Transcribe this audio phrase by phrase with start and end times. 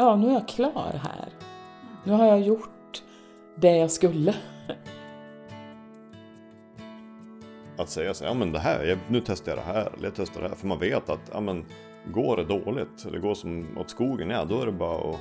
[0.00, 1.28] ja, nu är jag klar här.
[2.04, 3.02] Nu har jag gjort
[3.56, 4.34] det jag skulle.
[7.76, 10.14] Att säga så ja men det här, jag, nu testar jag det här, eller jag
[10.14, 10.56] testar det här.
[10.56, 11.64] För man vet att, ja men
[12.12, 15.16] går det dåligt, eller går som åt skogen, ja då är det bara att,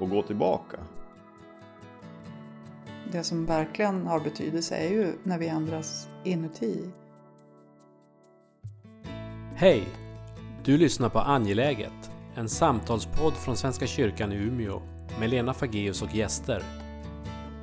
[0.00, 0.76] att gå tillbaka.
[3.12, 6.90] Det som verkligen har betydelse är ju när vi ändras inuti.
[9.54, 9.88] Hej!
[10.64, 14.82] Du lyssnar på Angeläget, en samtalspodd från Svenska kyrkan i Umeå
[15.20, 16.62] med Lena Fageus och gäster.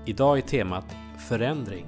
[0.05, 0.85] Idag är temat
[1.29, 1.85] Förändring.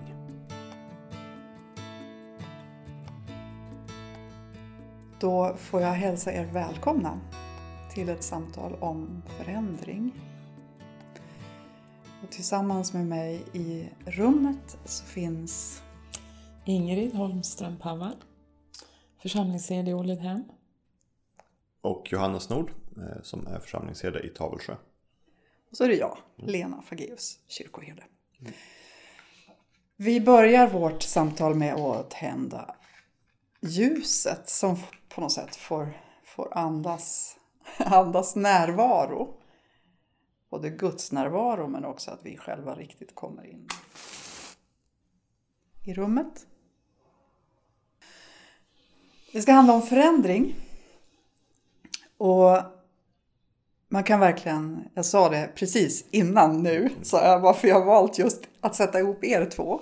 [5.20, 7.20] Då får jag hälsa er välkomna
[7.94, 10.12] till ett samtal om förändring.
[12.24, 15.84] Och tillsammans med mig i rummet så finns
[16.66, 18.16] Ingrid Holmström Pavvar,
[19.22, 20.44] församlingsherde i Ålidhem.
[21.82, 24.76] Och Johannes Nord, eh, som är församlingsherde i Tavelsjö.
[25.72, 28.04] och så är det jag, Lena Fageus, kyrkoherde.
[29.96, 32.76] Vi börjar vårt samtal med att tända
[33.62, 34.78] ljuset som
[35.10, 37.38] på något sätt får, får andas,
[37.78, 39.34] andas närvaro.
[40.50, 43.68] Både Guds närvaro men också att vi själva riktigt kommer in
[45.86, 46.48] i rummet.
[49.32, 50.56] Det ska handla om förändring.
[52.20, 52.58] Och
[53.90, 58.20] man kan verkligen, jag sa det precis innan nu, sa jag varför jag har valt
[58.20, 59.82] just att sätta ihop er två.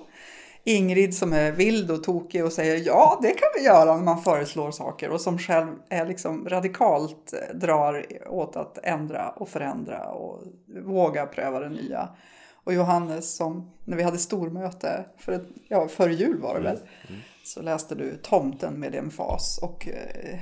[0.63, 4.21] Ingrid som är vild och tokig och säger ja, det kan vi göra när man
[4.21, 10.05] föreslår saker och som själv är liksom radikalt eh, drar åt att ändra och förändra
[10.05, 10.43] och
[10.85, 12.09] våga pröva det nya.
[12.63, 16.79] Och Johannes som, när vi hade stormöte, för, ett, ja, före jul var det väl,
[17.43, 20.39] så läste du Tomten med emfas och eh,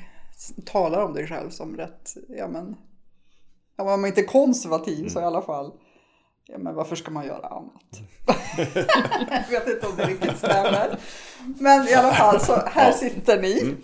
[0.65, 2.75] talar om dig själv som rätt, ja men,
[3.75, 5.71] ja, om man inte är konservativ så i alla fall,
[6.47, 8.01] ja men varför ska man göra annat?
[9.51, 10.99] jag vet inte om det riktigt stämmer.
[11.59, 13.75] Men i alla fall, så här sitter ni.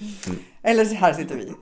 [0.61, 1.53] Eller här sitter vi.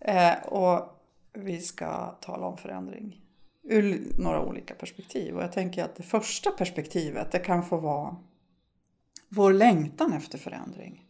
[0.00, 0.98] Eh, och
[1.32, 3.20] vi ska tala om förändring
[3.62, 5.36] ur några olika perspektiv.
[5.36, 8.16] Och jag tänker att det första perspektivet, det kan få vara
[9.28, 11.04] vår längtan efter förändring.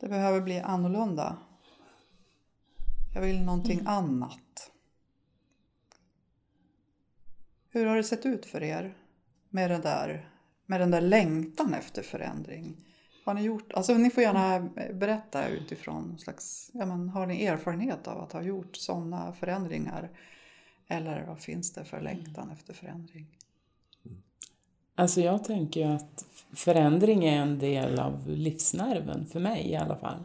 [0.00, 1.36] Det behöver bli annorlunda.
[3.16, 4.70] Jag vill någonting annat.
[7.70, 8.96] Hur har det sett ut för er
[9.48, 10.30] med, det där,
[10.66, 12.76] med den där längtan efter förändring?
[13.24, 18.08] Har ni gjort, alltså ni får gärna berätta utifrån slags, ja men har ni erfarenhet
[18.08, 20.10] av att ha gjort sådana förändringar?
[20.88, 23.26] Eller vad finns det för längtan efter förändring?
[24.94, 30.24] Alltså jag tänker att förändring är en del av livsnerven, för mig i alla fall.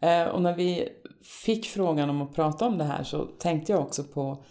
[0.00, 0.88] Eh, Och när vi
[1.24, 4.44] fick frågan om att prata om det här så tänkte jag också på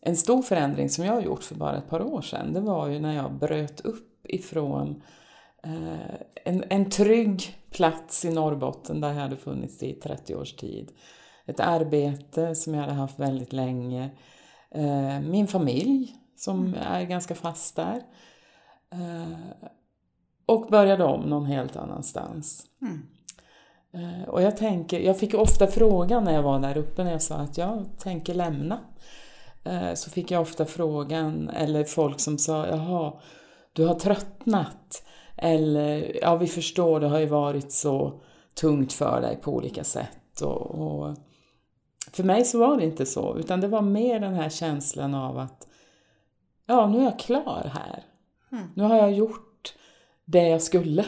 [0.00, 2.52] en stor förändring som jag har gjort för bara ett par år sedan.
[2.52, 5.02] Det var ju när jag bröt upp ifrån
[5.62, 6.14] eh,
[6.44, 10.92] en, en trygg plats i Norrbotten där jag hade funnits i 30 års tid.
[11.46, 14.10] Ett arbete som jag hade haft väldigt länge.
[14.70, 18.02] Eh, Min familj som är ganska fast där.
[18.92, 19.38] Eh,
[20.46, 22.66] Och började om någon helt annanstans.
[22.82, 22.88] Eh,
[24.26, 27.34] Och jag tänker, jag fick ofta frågan när jag var där uppe när jag sa
[27.34, 28.78] att jag tänker lämna.
[29.64, 33.12] Eh, Så fick jag ofta frågan, eller folk som sa jaha,
[33.72, 35.02] du har tröttnat.
[35.36, 38.20] Eller ja, vi förstår, det har ju varit så
[38.54, 40.40] tungt för dig på olika sätt.
[40.42, 41.16] Och, och
[42.12, 45.38] för mig så var det inte så, utan det var mer den här känslan av
[45.38, 45.68] att
[46.66, 48.04] ja, nu är jag klar här.
[48.74, 49.74] Nu har jag gjort
[50.24, 51.04] det jag skulle.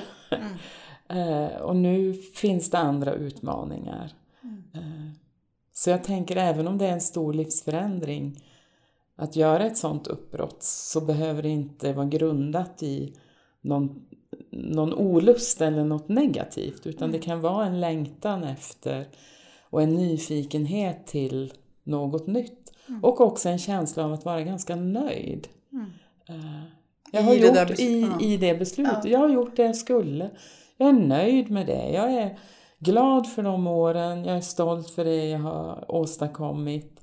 [1.09, 4.13] Eh, och nu finns det andra utmaningar.
[4.75, 5.11] Eh,
[5.73, 8.43] så jag tänker även om det är en stor livsförändring
[9.17, 13.15] att göra ett sånt uppbrott så behöver det inte vara grundat i
[13.61, 14.03] någon,
[14.51, 19.07] någon olust eller något negativt utan det kan vara en längtan efter
[19.71, 21.53] och en nyfikenhet till
[21.85, 22.73] något nytt.
[23.03, 25.49] Och också en känsla av att vara ganska nöjd.
[26.29, 26.63] Eh,
[27.13, 28.21] Jag har I det gjort bes- i, ja.
[28.21, 29.05] i det beslutet.
[29.05, 29.11] Ja.
[29.11, 30.31] Jag har gjort det jag skulle.
[30.77, 31.91] Jag är nöjd med det.
[31.91, 32.39] Jag är
[32.79, 34.25] glad för de åren.
[34.25, 37.01] Jag är stolt för det jag har åstadkommit.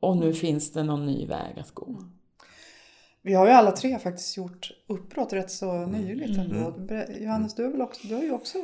[0.00, 1.96] Och nu finns det någon ny väg att gå.
[3.22, 6.70] Vi har ju alla tre faktiskt gjort uppbrott rätt så nyligt ändå.
[6.78, 8.58] Ber- Johannes, du, har väl också, du har ju också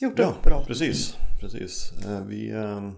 [0.00, 0.66] gjort Ja, uppbrott.
[0.66, 1.16] precis.
[1.40, 1.92] precis.
[2.06, 2.90] Eh, Vi, eh,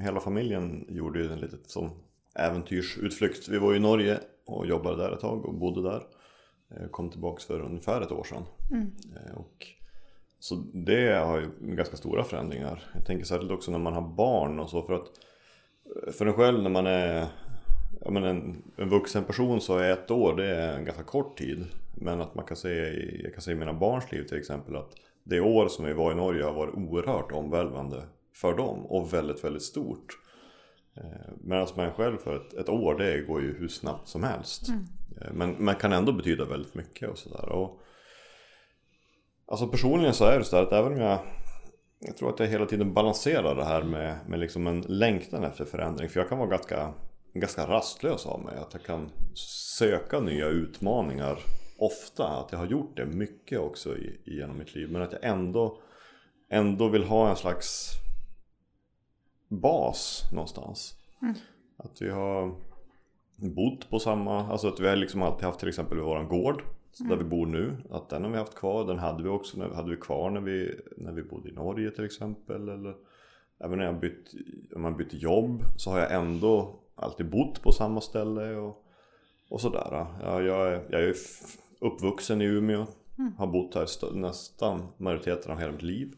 [0.00, 1.90] hela familjen gjorde ju en litet som
[2.34, 3.48] äventyrsutflykt.
[3.48, 6.02] Vi var i Norge och jobbade där ett tag och bodde där.
[6.80, 8.42] Eh, Kom tillbaks för ungefär ett år sedan.
[9.16, 9.66] Eh, Och
[10.38, 12.82] så det har ju ganska stora förändringar.
[12.94, 15.06] Jag tänker särskilt också när man har barn och så för att
[16.14, 17.26] för en själv när man är
[18.00, 21.38] ja, men en, en vuxen person så är ett år det är en ganska kort
[21.38, 21.64] tid.
[21.94, 22.68] Men att man kan se,
[23.22, 24.90] jag kan se i mina barns liv till exempel att
[25.24, 29.44] det år som vi var i Norge har varit oerhört omvälvande för dem och väldigt,
[29.44, 30.18] väldigt stort.
[30.96, 34.68] Eh, Medan man själv för ett, ett år, det går ju hur snabbt som helst.
[34.68, 34.74] Eh,
[35.32, 37.48] Men man kan ändå betyda väldigt mycket och sådär.
[37.48, 37.80] Och
[39.46, 41.18] Alltså personligen så är det så att även om jag
[42.00, 45.64] Jag tror att jag hela tiden balanserar det här med, med liksom en längtan efter
[45.64, 46.08] förändring.
[46.08, 46.92] För jag kan vara ganska,
[47.34, 48.56] ganska rastlös av mig.
[48.56, 49.10] Att jag kan
[49.78, 51.38] söka nya utmaningar
[51.78, 52.26] ofta.
[52.26, 54.90] Att jag har gjort det mycket också i, genom mitt liv.
[54.90, 55.78] Men att jag ändå,
[56.50, 57.90] ändå vill ha en slags
[59.48, 60.94] bas någonstans.
[61.76, 62.54] Att vi har
[63.36, 66.62] bott på samma, alltså att vi har liksom alltid haft till exempel våran gård
[66.98, 69.68] där vi bor nu, att den har vi haft kvar, den hade vi också när,
[69.68, 72.94] hade vi kvar när vi, när vi bodde i Norge till exempel eller
[73.58, 74.34] även när jag bytt,
[74.74, 78.84] om man bytt jobb så har jag ändå alltid bott på samma ställe och,
[79.48, 80.06] och sådär.
[80.22, 81.14] Ja, jag, är, jag är
[81.80, 82.86] uppvuxen i Umeå,
[83.38, 86.14] har bott här st- nästan majoriteten av hela mitt liv.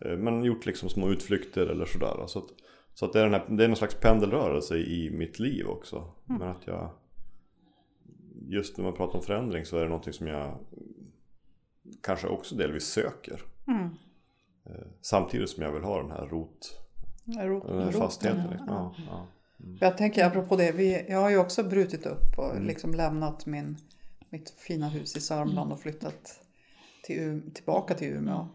[0.00, 2.26] Eh, Men gjort liksom små utflykter eller sådär.
[2.26, 2.48] Så att,
[2.94, 6.10] så att det, är den här, det är någon slags pendelrörelse i mitt liv också.
[6.24, 6.90] Men att jag
[8.48, 10.58] Just när man pratar om förändring så är det någonting som jag
[12.02, 13.42] Kanske också delvis söker.
[13.68, 16.80] Eh, Samtidigt som jag vill ha den här rot,
[17.26, 18.42] Rot, den här roten, fastheten.
[18.44, 18.50] ja.
[18.50, 18.68] liksom.
[18.68, 19.26] Ja, ja.
[19.80, 22.66] Jag tänker apropå det, vi, jag har ju också brutit upp och Mm.
[22.66, 23.76] liksom lämnat min,
[24.30, 26.40] mitt fina hus i Sörmland och flyttat
[27.04, 28.46] till, tillbaka till Umeå.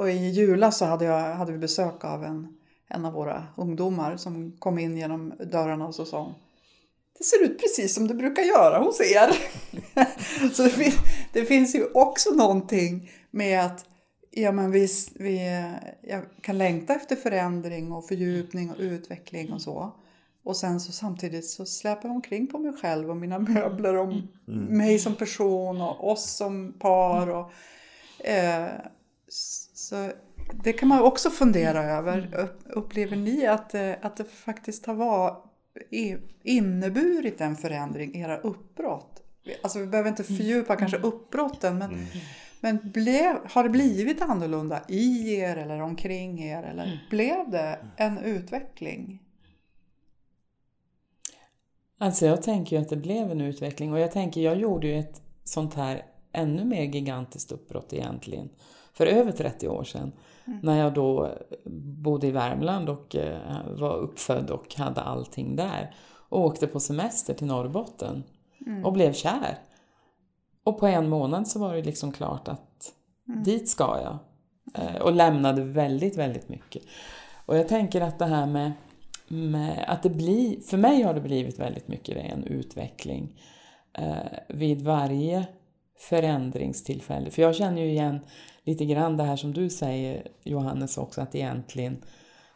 [0.00, 2.48] Och i julas så hade, jag, hade vi besök av en,
[2.88, 6.34] en av våra ungdomar som kom in genom dörrarna och så sa hon
[7.18, 9.36] det ser ut precis som det brukar göra hos er.
[10.54, 11.02] så det, fin-
[11.32, 13.84] det finns ju också någonting med att
[14.30, 15.38] ja, men vi, vi,
[16.02, 19.96] jag kan längta efter förändring och fördjupning och utveckling och så.
[20.44, 24.14] Och sen så samtidigt så släpar jag omkring på mig själv och mina möbler och
[24.46, 27.30] mig som person och oss som par.
[27.30, 27.52] Och,
[28.26, 28.70] eh,
[29.80, 30.10] så
[30.64, 32.34] det kan man också fundera över.
[32.34, 35.44] Upp- Upplever ni att, det- att det faktiskt har varit,
[36.42, 39.22] inneburit en förändring, era uppbrott?
[39.62, 42.06] Alltså vi behöver inte fördjupa kanske uppbrotten men,
[42.60, 46.62] men blev, har det blivit annorlunda i er eller omkring er?
[46.62, 49.22] Eller blev det en utveckling?
[51.98, 54.98] Alltså jag tänker ju att det blev en utveckling och jag tänker, jag gjorde ju
[54.98, 58.48] ett sånt här ännu mer gigantiskt uppbrott egentligen
[59.00, 60.12] för över 30 år sedan.
[60.62, 61.34] När jag då
[62.02, 63.38] bodde i Värmland och eh,
[63.78, 65.94] var uppfödd och hade allting där.
[66.28, 68.22] Och åkte på semester till Norrbotten
[68.84, 69.58] och blev kär.
[70.64, 72.92] Och på en månad så var det liksom klart att
[73.44, 74.18] dit ska jag.
[74.84, 76.82] Eh, Och lämnade väldigt, väldigt mycket.
[77.46, 78.72] Och jag tänker att det här med,
[79.28, 83.40] med att det blir, för mig har det blivit väldigt mycket en utveckling
[83.98, 84.14] eh,
[84.48, 85.46] vid varje
[85.98, 87.30] förändringstillfälle.
[87.30, 88.20] För jag känner ju igen
[88.70, 92.04] lite grann det här som du säger Johannes också, att egentligen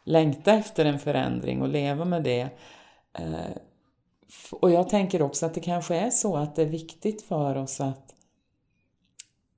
[0.03, 2.49] längta efter en förändring och leva med det.
[3.13, 3.57] Eh,
[4.51, 7.81] och jag tänker också att det kanske är så att det är viktigt för oss
[7.81, 8.15] att,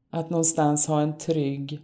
[0.09, 1.80] att någonstans ha en trygg,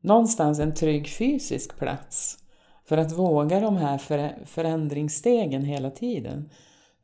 [0.00, 2.38] någonstans en trygg fysisk plats.
[2.84, 3.98] För att våga de här
[4.46, 6.50] förändringsstegen hela tiden.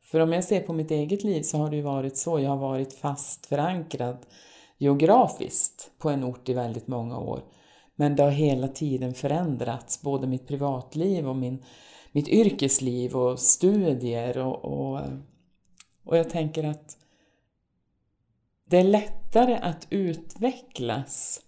[0.01, 2.39] För om jag ser på mitt eget liv så har det ju varit så.
[2.39, 4.17] Jag har varit fast förankrad
[4.79, 7.43] geografiskt på en ort i väldigt många år.
[7.95, 11.63] Men det har hela tiden förändrats, både mitt privatliv och min,
[12.11, 15.01] mitt yrkesliv och studier och, och,
[16.03, 16.97] och jag tänker att
[18.65, 21.41] det är lättare att utvecklas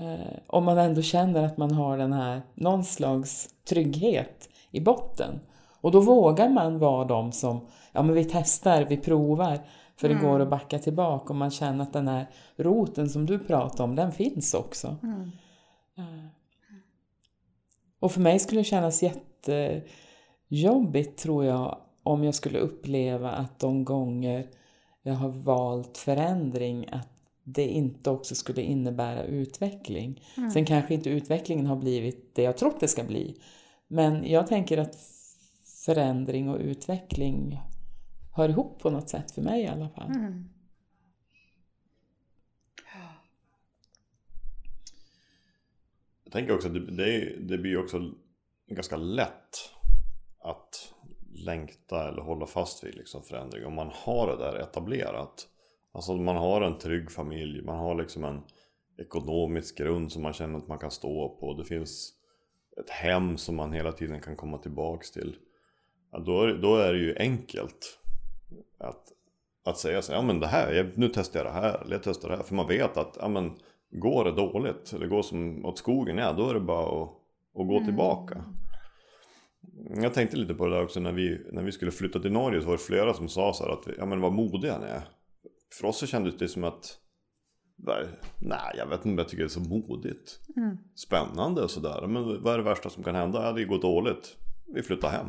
[0.00, 5.40] eh, om man ändå känner att man har den här någon slags trygghet i botten.
[5.80, 9.58] Och då vågar man vara de som, ja men vi testar, vi provar,
[9.96, 13.38] för det går att backa tillbaka och man känner att den här roten som du
[13.38, 14.96] pratar om, den finns också.
[15.96, 16.04] Eh,
[18.00, 23.84] Och för mig skulle det kännas jättejobbigt tror jag om jag skulle uppleva att de
[23.84, 24.46] gånger
[25.02, 27.08] jag har valt förändring att
[27.44, 30.22] det inte också skulle innebära utveckling.
[30.52, 33.36] Sen kanske inte utvecklingen har blivit det jag trott det ska bli.
[33.88, 34.96] Men jag tänker att
[35.86, 37.60] förändring och utveckling
[38.34, 40.12] hör ihop på något sätt för mig i alla fall.
[46.24, 48.12] Jag tänker också att det, det, är, det blir också
[48.66, 49.70] ganska lätt
[50.38, 50.94] att
[51.34, 55.48] längta eller hålla fast vid liksom förändring om man har det där etablerat.
[55.92, 58.42] Alltså man har en trygg familj, man har liksom en
[58.98, 61.54] ekonomisk grund som man känner att man kan stå på.
[61.54, 62.12] Det finns
[62.80, 65.36] ett hem som man hela tiden kan komma tillbaks till.
[66.12, 68.00] Ja, då, då är det ju enkelt
[68.78, 69.12] att,
[69.64, 72.02] att säga så ja men det här, jag, nu testar jag det här, eller jag
[72.02, 72.42] testar det här.
[72.42, 73.52] För man vet att, ja men
[73.90, 77.08] går det dåligt, eller går som åt skogen, ja då är det bara att,
[77.54, 78.44] att gå tillbaka.
[80.02, 82.60] Jag tänkte lite på det där också när vi, när vi skulle flytta till Norge
[82.60, 85.08] så var det flera som sa så här att, ja men vad modiga ni är.
[85.72, 86.98] För oss så kändes det som att
[88.40, 90.40] Nej, jag vet inte om jag tycker det är så modigt.
[90.56, 90.76] Mm.
[90.94, 92.06] Spännande och sådär.
[92.06, 93.42] Men vad är det värsta som kan hända?
[93.42, 94.36] Ja, det går dåligt.
[94.74, 95.26] Vi flyttar hem.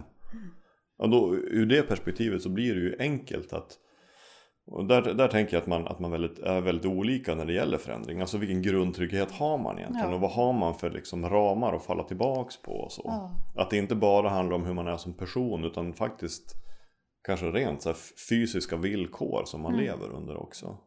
[0.97, 3.79] Och då, ur det perspektivet så blir det ju enkelt att
[4.67, 7.53] och där, där tänker jag att man, att man väldigt, är väldigt olika när det
[7.53, 8.21] gäller förändring.
[8.21, 10.09] Alltså vilken grundtrygghet har man egentligen?
[10.09, 10.15] Ja.
[10.15, 13.01] Och vad har man för liksom ramar att falla tillbaks på och så?
[13.05, 13.31] Ja.
[13.61, 16.55] Att det inte bara handlar om hur man är som person utan faktiskt
[17.23, 17.93] kanske rent så
[18.29, 19.85] fysiska villkor som man Mm.
[19.85, 20.77] lever under också.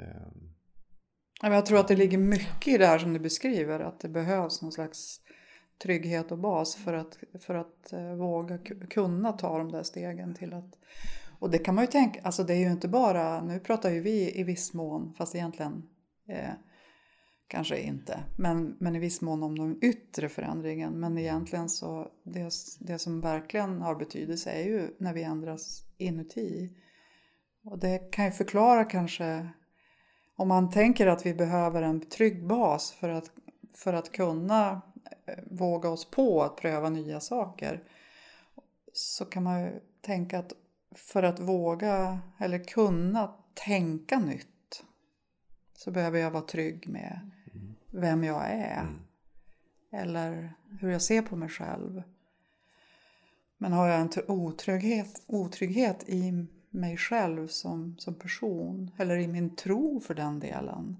[0.00, 0.54] Ehm,
[1.42, 3.80] Ja, Jag tror att det ligger mycket i det här som du beskriver.
[3.80, 5.20] Att det behövs någon slags
[5.78, 8.58] trygghet och bas för att, för att eh, våga
[8.90, 10.78] kunna ta de där stegen till att...
[11.38, 14.00] Och det kan man ju tänka, alltså det är ju inte bara, nu pratar ju
[14.00, 15.88] vi i viss mån, fast egentligen
[16.28, 16.50] eh,
[17.48, 21.00] kanske inte, men, men i viss mån om den yttre förändringen.
[21.00, 26.70] Men egentligen så, det, det som verkligen har betydelse är ju när vi ändras inuti.
[27.64, 29.48] Och det kan ju förklara kanske
[30.36, 33.30] om man tänker att vi behöver en trygg bas för att,
[33.74, 34.82] för att kunna
[35.50, 37.82] våga oss på att pröva nya saker
[38.92, 40.52] så kan man ju tänka att
[40.94, 44.84] för att våga eller kunna tänka nytt
[45.76, 47.30] så behöver jag vara trygg med
[47.92, 49.00] vem jag är mm,
[49.90, 52.02] eller hur jag ser på mig själv.
[53.58, 59.56] Men har jag en otrygghet, otrygghet i mig själv som, som person eller i min
[59.56, 60.96] tro för den delen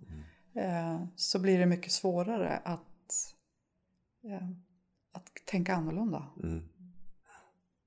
[0.55, 3.35] eh, så blir det mycket svårare att,
[5.13, 6.27] att tänka annorlunda.
[6.43, 6.69] mm,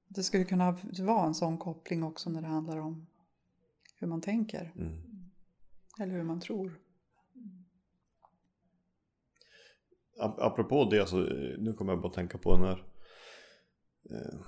[0.07, 3.07] Det skulle kunna vara en sån koppling också när det handlar om
[3.99, 5.01] hur man tänker mm.
[5.99, 6.79] eller hur man tror.
[10.19, 12.71] Ap- Apropå det så, eh, nu kommer jag bara tänka på när
[14.09, 14.39] eh,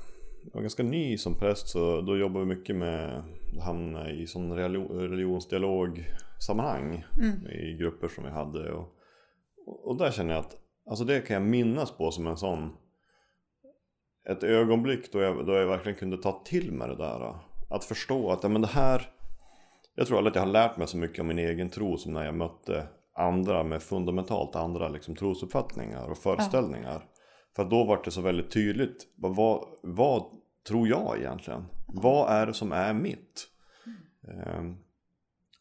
[0.43, 3.17] jag var ganska ny som präst så då jobbade vi mycket med
[3.57, 6.05] att hamna i sån relio- religionsdialog
[6.47, 7.47] sammanhang Mm.
[7.47, 8.95] i grupper som vi hade och,
[9.65, 10.57] och och där känner jag att
[10.89, 12.77] alltså det kan jag minnas på som en sån
[14.29, 17.35] ett ögonblick då jag, då jag verkligen kunde ta till mig det där
[17.69, 19.09] att förstå att ja, men det här
[19.95, 22.13] jag tror aldrig att jag har lärt mig så mycket om min egen tro som
[22.13, 27.05] när jag mötte andra med fundamentalt andra liksom, trosuppfattningar och föreställningar.
[27.55, 29.07] För att då var det så väldigt tydligt.
[29.15, 30.23] Vad, vad,
[30.67, 31.65] tror jag egentligen?
[31.87, 33.47] Vad är det som är mitt?
[34.27, 34.77] Ehm,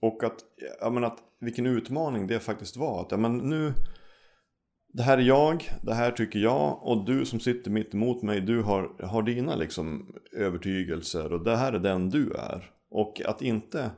[0.01, 0.37] och att,
[0.81, 3.01] ja, men att vilken utmaning det faktiskt var.
[3.01, 3.73] Att, ja, men nu,
[4.93, 8.41] det här är jag, det här tycker jag och du som sitter mitt emot mig,
[8.41, 12.71] du har, har dina liksom övertygelser och det här är den du är.
[12.91, 13.91] Och att inte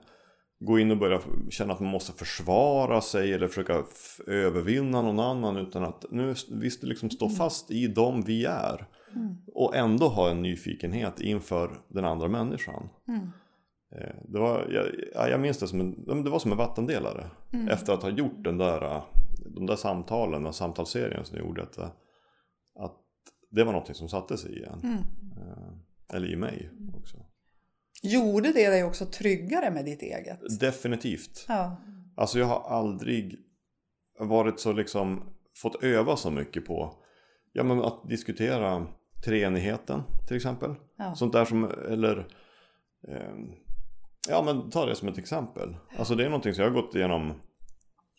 [0.61, 1.21] gå in och börja
[1.51, 3.83] känna att man måste försvara sig eller försöka
[4.27, 8.87] övervinna någon annan utan att nu visst liksom stå fast i dem vi är
[9.55, 12.89] och ändå ha en nyfikenhet inför den andra människan.
[13.09, 13.21] Mm.
[13.97, 17.27] Eh, Det var, jag, ja, jag minns det som en, det var som en vattendelare.
[17.71, 19.03] Efter att ha gjort den där,
[19.39, 21.63] de där samtalen, den samtalsserien som gjorde.
[21.63, 22.97] Att, att
[23.51, 24.81] det var något som satte sig igen.
[24.83, 24.99] Mm.
[25.39, 27.17] Eh, Eller i mig också.
[28.03, 30.61] Gjorde det dig också tryggare med ditt eget?
[30.61, 31.45] Definitivt.
[31.49, 31.77] Ja.
[32.17, 33.39] Alltså jag har aldrig
[34.19, 35.23] varit så liksom
[35.57, 37.05] fått öva så mycket på
[37.53, 38.87] ja, men att diskutera
[39.25, 40.75] treenigheten till exempel.
[40.97, 41.15] Ja.
[41.15, 42.27] Sånt där som, eller
[43.09, 43.53] ehm,
[44.29, 45.77] ja men ta det som ett exempel.
[45.99, 47.33] Alltså det är någonting som jag har gått igenom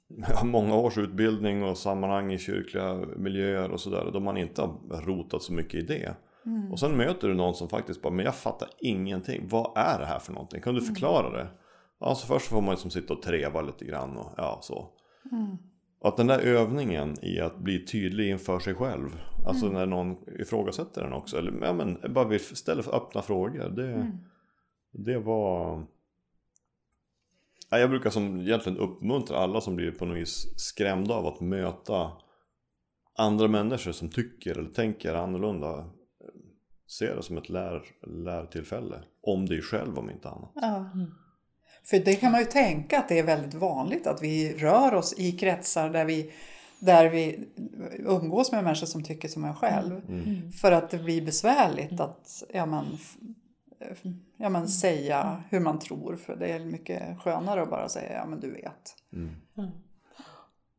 [0.44, 4.10] många års utbildning och sammanhang i kyrkliga miljöer och sådär.
[4.14, 6.16] Då man inte har rotat så mycket i det.
[6.46, 6.72] Mm.
[6.72, 9.48] Och sen möter du någon som faktiskt bara, men jag fattar ingenting.
[9.48, 10.62] Vad är det här för någonting?
[10.62, 11.48] Kan du förklara det?
[12.00, 14.90] Ja, så först får man liksom sitta och treva lite grann och ja, så.
[15.32, 15.58] Mm.
[16.02, 19.10] Att den där övningen i att bli tydlig inför sig själv.
[19.48, 19.78] Alltså Mm.
[19.78, 21.38] när någon ifrågasätter den också.
[21.38, 23.70] Eller ja, men bara vill ställa öppna frågor.
[23.70, 24.12] Det, Mm.
[24.92, 25.86] det var...
[27.76, 31.40] Ja, jag brukar som egentligen uppmuntra alla som blir på något vis skrämda av att
[31.42, 32.12] möta
[33.18, 35.90] andra människor som tycker eller tänker annorlunda.
[36.88, 38.96] Se det som ett lär, lärtillfälle.
[39.22, 40.52] Om dig själv om inte annat.
[40.56, 40.90] Ja.
[41.84, 45.20] För det kan man ju tänka att det är väldigt vanligt att vi rör oss
[45.20, 46.32] i kretsar där vi,
[46.80, 47.48] där vi
[48.00, 50.02] umgås med människor som tycker som en själv.
[50.10, 50.52] Mm.
[50.52, 52.86] För att det blir besvärligt att ja, men,
[54.38, 56.16] ja, men, säga hur man tror.
[56.16, 58.96] För det är mycket skönare att bara säga ja men du vet.
[59.14, 59.32] Mm.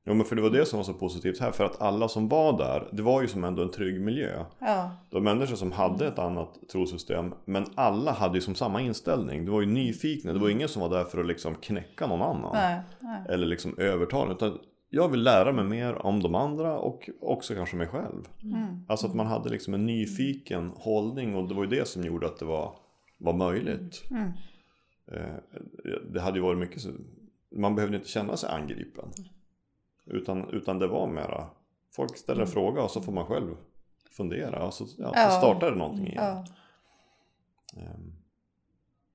[0.09, 2.29] Jo men för det var det som var så positivt här, för att alla som
[2.29, 4.45] var där, det var ju som ändå en trygg miljö.
[4.59, 4.91] Ja.
[5.11, 9.45] Var människor som hade ett annat trosystem, men alla hade ju som samma inställning.
[9.45, 12.23] Det var ju nyfikna, det var ingen som var där för att liksom knäcka någon
[12.23, 12.51] annan.
[12.55, 13.23] Nej, nej.
[13.29, 14.59] Eller liksom övertala, utan
[14.91, 18.29] jag vill lära mig mer om de andra och också kanske mig själv.
[18.43, 18.85] Mm.
[18.89, 22.27] Alltså att man hade liksom en nyfiken hållning och det var ju det som gjorde
[22.27, 22.75] att det var,
[23.18, 24.04] var möjligt.
[24.11, 24.32] Mm.
[25.12, 25.35] Eh,
[26.12, 26.90] Det hade ju varit mycket så,
[27.50, 29.12] man behövde inte känna sig angripen.
[30.06, 31.46] Utan, utan det var mera,
[31.96, 33.56] folk ställer en fråga och så får man själv
[34.11, 35.30] fundera och så, ja, Ja.
[35.30, 36.25] så startar det någonting igen.
[36.25, 36.44] Ja.
[37.76, 38.12] Ehm,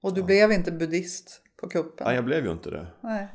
[0.01, 2.05] Och du blev inte buddhist på kuppen?
[2.07, 2.87] Nej, jag blev ju inte det.
[3.01, 3.27] Nej.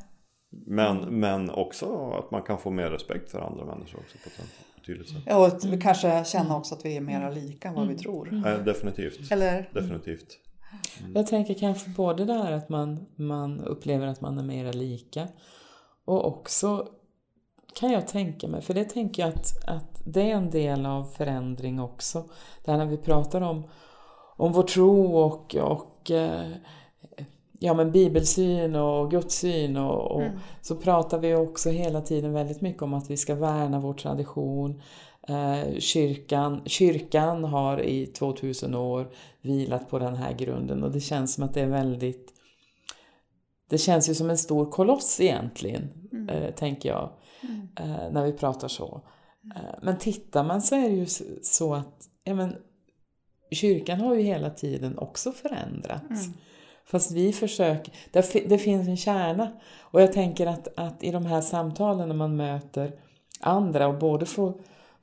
[0.50, 4.87] Men, men också att man kan få mer respekt för andra människor också på ett
[4.87, 5.23] tydligt sätt.
[5.26, 7.94] Ja, och att vi kanske känner också att vi är mera lika än vad vi
[7.99, 8.28] tror.
[8.32, 9.32] Nej, definitivt.
[9.32, 9.70] Eller?
[9.75, 10.38] Definitivt.
[11.14, 15.28] Jag tänker kanske både där att man, man upplever att man är mera lika
[16.04, 16.88] och också
[17.75, 21.04] kan jag tänka mig, för det tänker jag att, att det är en del av
[21.04, 22.25] förändring också.
[22.64, 23.64] Det här när vi pratar om,
[24.37, 26.50] om vår tro och, och eh,
[27.59, 30.23] ja, men bibelsyn och gudssyn och, och
[30.62, 34.83] så pratar vi också hela tiden väldigt mycket om att vi ska värna vår tradition.
[35.28, 39.09] Eh, kyrkan, kyrkan har i 2000 år
[39.40, 42.33] vilat på den här grunden och det känns som att det är väldigt
[43.68, 45.88] det känns ju som en stor koloss egentligen,
[46.30, 47.11] eh, tänker jag,
[47.80, 49.02] eh, när vi pratar så.
[49.83, 51.06] Men tittar man så är det ju
[51.42, 52.56] så att ja, men,
[53.50, 56.26] kyrkan har ju hela tiden också förändrats.
[56.85, 59.52] Fast vi försöker, det, det finns en kärna.
[59.78, 62.92] Och jag tänker att, att i de här samtalen när man möter
[63.40, 64.54] andra och både får,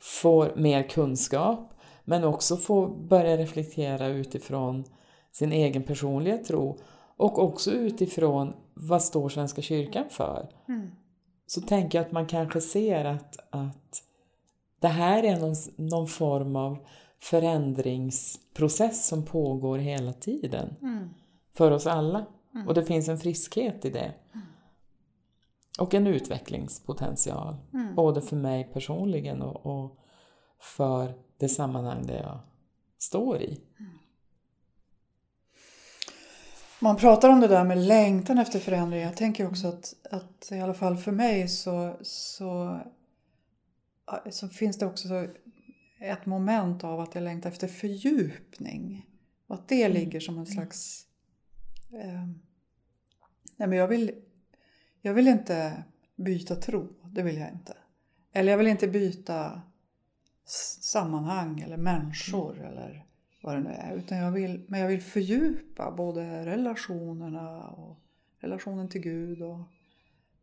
[0.03, 1.73] får mer kunskap
[2.05, 4.83] men också får börja reflektera utifrån
[5.31, 6.77] sin egen personliga tro
[7.17, 10.49] och också utifrån vad står Svenska kyrkan för.
[11.47, 14.03] Så tänker jag att man kanske ser att, att
[14.79, 15.55] det här är någon,
[15.89, 16.77] någon form av
[17.19, 20.75] förändringsprocess som pågår hela tiden.
[21.53, 22.25] För oss alla.
[22.67, 24.11] Och det finns en friskhet i det.
[25.79, 27.55] Och en utvecklingspotential.
[27.95, 29.97] Både för mig personligen och, och
[30.59, 32.39] för det sammanhang där jag
[32.97, 33.61] står i.
[36.79, 39.01] Man pratar om det där med längtan efter förändring.
[39.01, 42.79] Jag tänker också att, att i alla fall för mig så, så,
[44.31, 45.27] så finns det också
[45.99, 49.05] ett moment av att jag längtar efter fördjupning.
[49.47, 51.05] Och att det ligger som en slags...
[51.93, 52.27] Eh,
[53.57, 54.11] nej men jag vill,
[55.05, 55.83] jag vill inte
[56.15, 57.77] byta tro, det vill jag inte.
[58.33, 59.61] Eller jag vill inte byta
[60.81, 63.05] sammanhang eller människor eller
[63.41, 63.95] vad det nu är.
[63.95, 67.99] Utan jag vill, men jag vill fördjupa både relationerna och
[68.39, 69.59] relationen till Gud och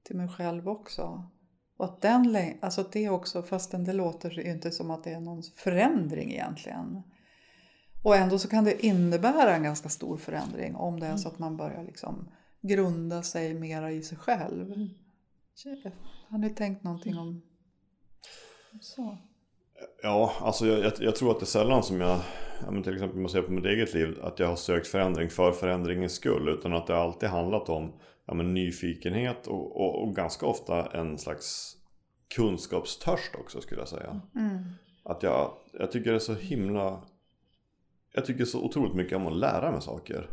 [0.02, 1.30] till mig själv också.
[1.76, 5.20] Och att den, alltså det också, fastän det låter ju inte som att det är
[5.20, 7.02] någon förändring egentligen.
[8.02, 11.38] Och ändå så kan det innebära en ganska stor förändring om det är så att
[11.38, 12.28] man börjar liksom
[12.60, 14.90] grunda sig mera i sig själv.
[16.28, 17.42] Har ni tänkt någonting om
[18.80, 19.18] så?
[20.02, 22.20] Ja, alltså jag, jag, jag tror att det är sällan som jag,
[22.64, 24.86] ja, men till exempel om man ser på mitt eget liv, att jag har sökt
[24.86, 26.48] förändring för förändringens skull.
[26.48, 27.92] Utan att det alltid handlat om
[28.26, 31.76] ja, men nyfikenhet och, och, och ganska ofta en slags
[32.34, 34.20] kunskapstörst också skulle jag säga.
[35.02, 37.02] Att jag, jag tycker det är så himla...
[38.12, 40.30] Jag tycker så otroligt mycket om att lära mig saker.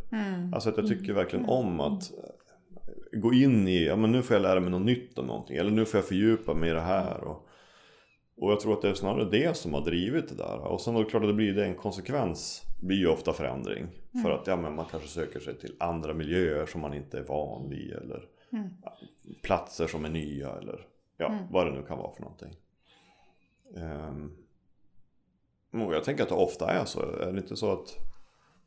[0.54, 4.36] Alltså att jag tycker verkligen om att eh, gå in i, ja men nu får
[4.36, 5.58] jag lära mig något nytt om någonting.
[5.58, 7.24] Eller nu får jag fördjupa mig i det här.
[7.24, 7.48] Och,
[8.38, 10.60] och jag tror att det är snarare det som har drivit det där.
[10.60, 12.64] Och sen det klart att det blir det en konsekvens.
[12.82, 13.88] blir ju ofta förändring.
[14.24, 17.24] För att ja, men man kanske söker sig till andra miljöer som man inte är
[17.24, 17.94] van vid.
[17.94, 18.24] Eller
[18.84, 18.98] ja,
[19.42, 20.50] platser som är nya.
[20.50, 20.88] Eller
[21.18, 22.56] ja, vad det nu kan vara för någonting.
[23.70, 24.47] Och
[25.72, 27.02] jag tänker att det ofta är så.
[27.02, 27.98] Är det inte så att,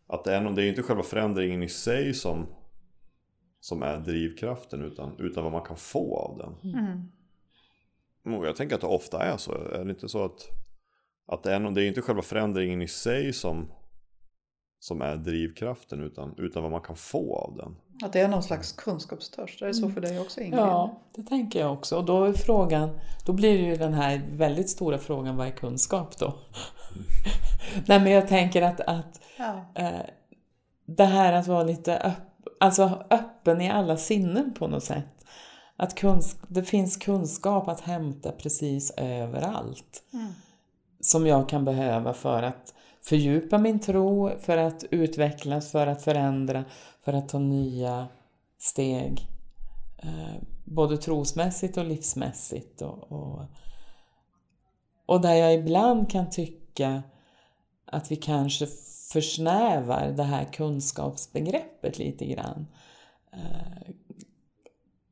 [0.06, 2.46] att det är någon, det är inte själva förändringen i sig som,
[3.60, 6.74] som är drivkraften utan, utan vad man kan få av den.
[8.34, 9.52] Och jag tänker att det ofta är så.
[9.52, 10.48] Är det inte så att,
[11.26, 13.72] att det är någon, det är inte själva förändringen i sig som,
[14.81, 17.77] som är drivkraften utan, utan vad man kan få av den.
[18.03, 19.62] Att det är någon slags kunskapstörst.
[19.62, 20.61] Är det så för dig också Ingrid?
[20.61, 21.97] Ja, det tänker jag också.
[21.97, 22.90] Och då är frågan,
[23.27, 26.35] då blir det ju den här väldigt stora frågan, vad är kunskap då?
[27.87, 29.64] Nej men jag tänker att, att Ja.
[29.75, 30.01] eh,
[30.87, 35.25] det här att vara lite öpp, alltså öppen i alla sinnen på något sätt.
[35.77, 40.03] Att kunsk, det finns kunskap att hämta precis överallt.
[41.01, 46.64] Som jag kan behöva för att fördjupa min tro, för att utvecklas, för att förändra,
[47.04, 48.08] för att ta nya
[48.58, 49.28] steg
[49.98, 52.82] eh, både trosmässigt och livsmässigt.
[52.82, 53.42] Och, och,
[55.06, 57.02] och där jag ibland kan tycka
[57.84, 58.66] att vi kanske
[59.12, 62.66] försnävar det här kunskapsbegreppet lite grann.
[63.32, 63.94] Eh,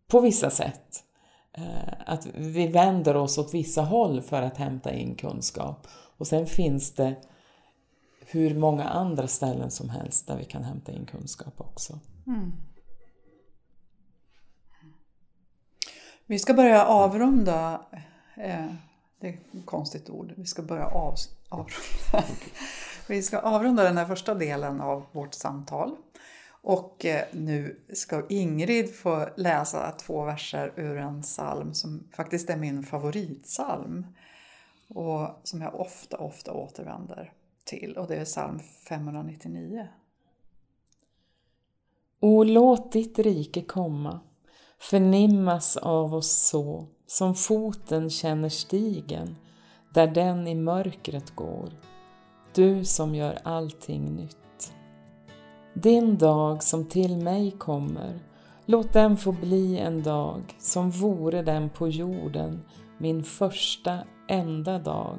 [0.08, 1.04] på vissa sätt.
[1.52, 5.86] Eh, att vi vänder oss åt vissa håll för att hämta in kunskap.
[5.90, 7.16] Och sen finns det
[8.30, 11.98] hur många andra ställen som helst där vi kan hämta in kunskap också.
[12.26, 12.52] Mm.
[16.26, 17.80] Vi ska börja avrunda.
[18.36, 18.66] Eh,
[19.20, 20.32] det är ett konstigt ord.
[20.36, 21.14] Vi ska börja av,
[21.48, 22.28] avrunda.
[23.08, 25.96] Vi ska avrunda den här första delen av vårt samtal.
[26.50, 32.56] Och eh, nu ska Ingrid få läsa två verser ur en psalm som faktiskt är
[32.56, 34.06] min favoritsalm
[34.88, 37.32] och som jag ofta, ofta återvänder
[37.68, 39.88] till och det är psalm 599.
[42.20, 44.20] O låt ditt rike komma,
[44.78, 49.36] förnimmas av oss så som foten känner stigen
[49.94, 51.72] där den i mörkret går,
[52.54, 54.72] du som gör allting nytt.
[55.74, 58.20] Din dag som till mig kommer,
[58.66, 62.64] låt den få bli en dag som vore den på jorden
[62.98, 65.18] min första enda dag,